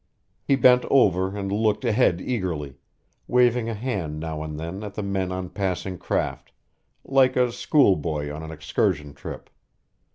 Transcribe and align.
He 0.41 0.55
bent 0.55 0.83
over 0.89 1.37
and 1.37 1.51
looked 1.51 1.85
ahead 1.85 2.21
eagerly, 2.21 2.79
waving 3.27 3.69
a 3.69 3.75
hand 3.75 4.19
now 4.19 4.41
and 4.41 4.59
then 4.59 4.83
at 4.83 4.95
the 4.95 5.03
men 5.03 5.31
on 5.31 5.49
passing 5.49 5.99
craft, 5.99 6.51
like 7.05 7.35
a 7.35 7.51
schoolboy 7.51 8.33
on 8.33 8.41
an 8.41 8.49
excursion 8.49 9.13
trip. 9.13 9.47